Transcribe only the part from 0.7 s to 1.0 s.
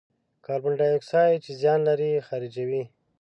دای